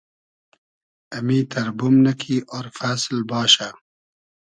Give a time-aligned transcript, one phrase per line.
[1.17, 3.67] امیتئر بومنۂ کی آر فئسل باشہ